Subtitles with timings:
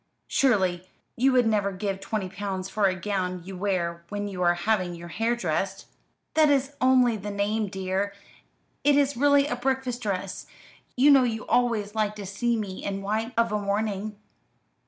[0.25, 4.55] "Surely you would never give twenty pounds for a gown you wear when you are
[4.55, 5.85] having your hair dressed?"
[6.33, 8.11] "That is only the name, dear.
[8.83, 10.47] It is really a breakfast dress.
[10.95, 14.15] You know you always like to see me in white of a morning."